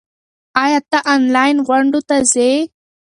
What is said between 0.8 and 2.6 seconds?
ته آنلاین غونډو ته ځې؟